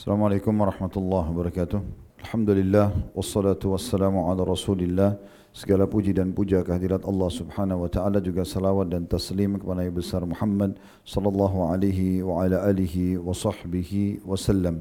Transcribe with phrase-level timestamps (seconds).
[0.00, 1.76] Assalamualaikum warahmatullahi wabarakatuh.
[2.24, 5.20] Alhamdulillah wassalatu wassalamu ala Rasulillah.
[5.52, 9.92] Segala puji dan puja kehadirat Allah Subhanahu wa taala juga salawat dan taslim kepada Nabi
[9.92, 14.80] besar Muhammad sallallahu alaihi wa ala alihi wa sahbihi wasallam.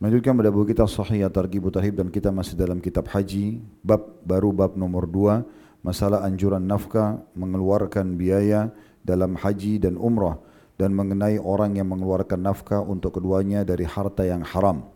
[0.00, 4.56] Melanjutkan pada buku kita Sahih At-Targhib Tarhib dan kita masih dalam kitab haji, bab baru
[4.56, 5.44] bab nomor dua,
[5.84, 8.72] masalah anjuran nafkah mengeluarkan biaya
[9.04, 10.40] dalam haji dan umrah
[10.78, 14.86] dan mengenai orang yang mengeluarkan nafkah untuk keduanya dari harta yang haram.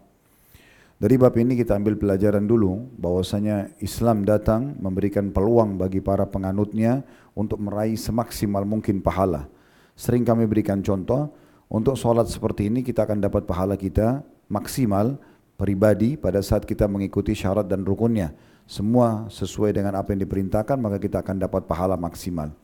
[1.02, 7.02] Dari bab ini kita ambil pelajaran dulu bahwasanya Islam datang memberikan peluang bagi para penganutnya
[7.34, 9.50] untuk meraih semaksimal mungkin pahala.
[9.98, 11.34] Sering kami berikan contoh,
[11.66, 15.18] untuk solat seperti ini kita akan dapat pahala kita maksimal
[15.58, 18.30] pribadi pada saat kita mengikuti syarat dan rukunnya.
[18.70, 22.54] Semua sesuai dengan apa yang diperintahkan maka kita akan dapat pahala maksimal.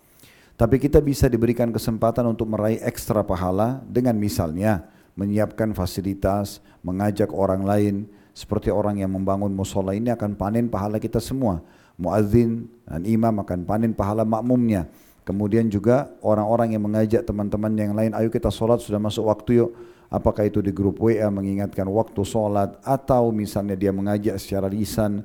[0.58, 7.62] Tapi kita bisa diberikan kesempatan untuk meraih ekstra pahala dengan misalnya menyiapkan fasilitas, mengajak orang
[7.62, 11.62] lain, seperti orang yang membangun musola ini akan panen pahala kita semua.
[11.94, 14.90] Muadzin dan imam akan panen pahala makmumnya.
[15.22, 19.70] Kemudian juga orang-orang yang mengajak teman-teman yang lain, ayo kita solat sudah masuk waktu yuk.
[20.10, 25.22] Apakah itu di grup WA mengingatkan waktu solat atau misalnya dia mengajak secara lisan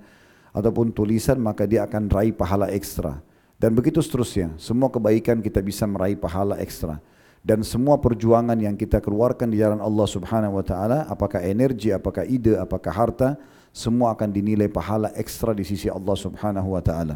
[0.54, 3.18] ataupun tulisan maka dia akan raih pahala ekstra.
[3.64, 7.00] Dan begitu seterusnya, semua kebaikan kita bisa meraih pahala ekstra.
[7.40, 12.28] Dan semua perjuangan yang kita keluarkan di jalan Allah Subhanahu wa taala apakah energi apakah
[12.28, 13.40] ide apakah harta
[13.72, 17.16] semua akan dinilai pahala ekstra di sisi Allah Subhanahu wa taala.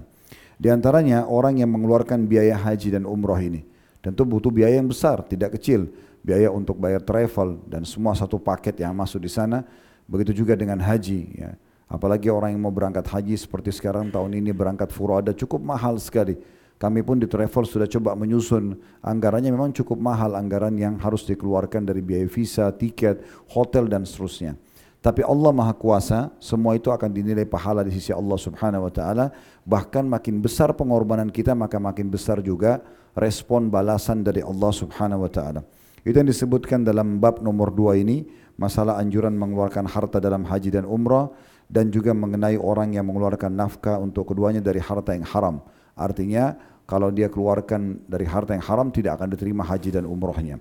[0.55, 3.67] Di antaranya orang yang mengeluarkan biaya haji dan umrah ini.
[3.99, 5.91] Tentu butuh biaya yang besar tidak kecil.
[6.23, 9.67] Biaya untuk bayar travel dan semua satu paket yang masuk di sana.
[10.07, 11.51] Begitu juga dengan haji ya
[11.87, 16.35] apalagi orang yang mau berangkat haji seperti sekarang tahun ini berangkat furada cukup mahal sekali
[16.77, 21.89] kami pun di travel sudah coba menyusun anggarannya memang cukup mahal anggaran yang harus dikeluarkan
[21.89, 24.53] dari biaya visa, tiket, hotel dan seterusnya.
[25.01, 29.25] Tapi Allah Maha Kuasa, semua itu akan dinilai pahala di sisi Allah Subhanahu wa taala.
[29.65, 32.85] Bahkan makin besar pengorbanan kita, maka makin besar juga
[33.17, 35.65] respon balasan dari Allah Subhanahu wa taala.
[36.05, 38.21] Itu yang disebutkan dalam bab nomor dua ini,
[38.53, 41.33] masalah anjuran mengeluarkan harta dalam haji dan umrah
[41.67, 45.59] dan juga mengenai orang yang mengeluarkan nafkah untuk keduanya dari harta yang haram.
[45.93, 46.55] Artinya
[46.87, 50.57] kalau dia keluarkan dari harta yang haram tidak akan diterima haji dan umrohnya.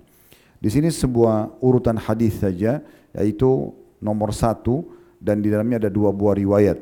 [0.59, 2.83] Di sini sebuah urutan hadis saja
[3.15, 3.71] yaitu
[4.03, 4.83] nomor satu
[5.17, 6.77] dan di dalamnya ada dua buah riwayat.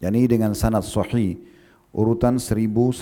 [0.00, 1.36] Yang ini dengan sanad sahih
[1.96, 2.92] urutan 1116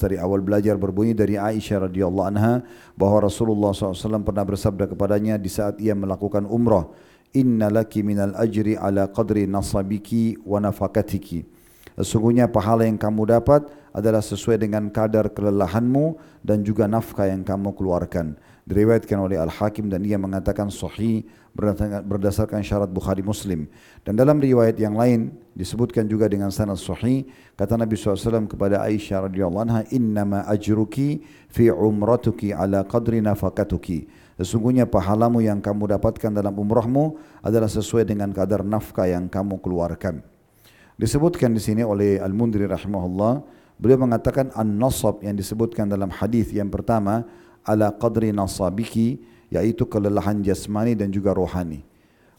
[0.00, 2.64] dari awal belajar berbunyi dari Aisyah radhiyallahu anha
[2.96, 6.88] bahwa Rasulullah SAW pernah bersabda kepadanya di saat ia melakukan umrah
[7.36, 11.58] Inna laki minal ajri ala qadri nasabiki wa nafakatiki
[11.98, 16.14] Sesungguhnya pahala yang kamu dapat adalah sesuai dengan kadar kelelahanmu
[16.46, 18.38] dan juga nafkah yang kamu keluarkan.
[18.70, 21.26] Diriwayatkan oleh Al-Hakim dan ia mengatakan sahih
[22.06, 23.66] berdasarkan syarat Bukhari Muslim.
[24.06, 27.26] Dan dalam riwayat yang lain disebutkan juga dengan sanad sahih
[27.58, 34.06] kata Nabi SAW kepada Aisyah radhiyallahu anha innama ajruki fi umratuki ala qadri nafakatuki.
[34.38, 40.22] Sesungguhnya pahalamu yang kamu dapatkan dalam umrahmu adalah sesuai dengan kadar nafkah yang kamu keluarkan.
[40.94, 43.42] Disebutkan di sini oleh Al-Mundri rahimahullah,
[43.82, 47.26] beliau mengatakan an-nasab yang disebutkan dalam hadis yang pertama
[47.66, 49.18] ala qadri nasabiki
[49.50, 51.82] yaitu kelelahan jasmani dan juga rohani.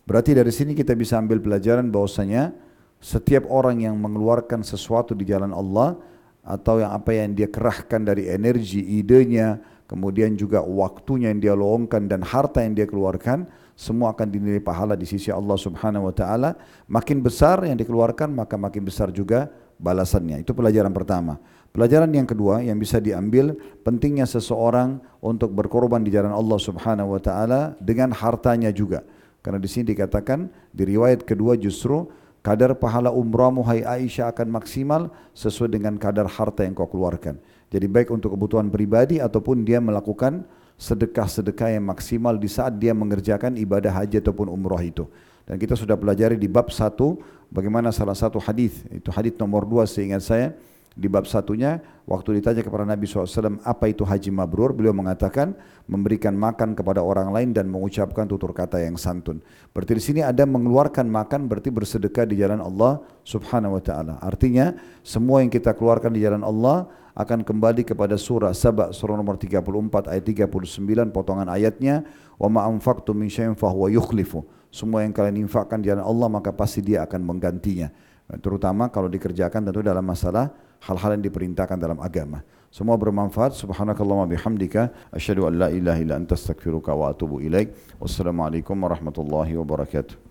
[0.07, 2.55] Berarti dari sini kita bisa ambil pelajaran bahwasanya
[3.03, 5.99] setiap orang yang mengeluarkan sesuatu di jalan Allah
[6.43, 9.59] atau yang apa yang dia kerahkan dari energi, idenya,
[9.89, 14.93] kemudian juga waktunya yang dia luangkan dan harta yang dia keluarkan, semua akan dinilai pahala
[14.93, 16.53] di sisi Allah Subhanahu wa taala.
[16.85, 19.49] Makin besar yang dikeluarkan maka makin besar juga
[19.81, 20.45] balasannya.
[20.45, 21.41] Itu pelajaran pertama.
[21.71, 23.55] Pelajaran yang kedua yang bisa diambil
[23.87, 29.01] pentingnya seseorang untuk berkorban di jalan Allah Subhanahu wa taala dengan hartanya juga.
[29.39, 32.03] Karena di sini dikatakan di riwayat kedua justru
[32.39, 35.01] kadar pahala umrahmu hai Aisyah akan maksimal
[35.35, 37.39] sesuai dengan kadar harta yang kau keluarkan.
[37.69, 40.47] Jadi baik untuk kebutuhan pribadi ataupun dia melakukan
[40.79, 45.05] sedekah-sedekah yang maksimal di saat dia mengerjakan ibadah haji ataupun umrah itu.
[45.43, 47.19] Dan kita sudah pelajari di bab satu
[47.49, 50.53] bagaimana salah satu hadis itu hadis nomor dua seingat saya
[50.99, 54.75] di bab satunya waktu ditanya kepada Nabi SAW apa itu haji mabrur?
[54.75, 55.55] Beliau mengatakan
[55.87, 59.39] memberikan makan kepada orang lain dan mengucapkan tutur kata yang santun.
[59.71, 64.19] Berarti di sini ada mengeluarkan makan berarti bersedekah di jalan Allah subhanahu wa ta'ala.
[64.19, 69.39] Artinya semua yang kita keluarkan di jalan Allah akan kembali kepada surah Saba surah nomor
[69.39, 72.03] 34 ayat 39 potongan ayatnya
[72.35, 74.43] wa ma anfaqtum min syai'in fahuwa yukhlifu.
[74.69, 77.89] Semua yang kalian infakkan di jalan Allah maka pasti dia akan menggantinya
[78.37, 80.53] terutama kalau dikerjakan tentu dalam masalah
[80.85, 82.45] hal-hal yang diperintahkan dalam agama.
[82.69, 83.57] Semua bermanfaat.
[83.57, 84.93] Subhanakallahumma bihamdika.
[85.09, 87.73] Asyadu an la ilaha illa anta astaghfiruka wa atubu ilaik.
[87.97, 90.28] Wassalamualaikum warahmatullahi wabarakatuh.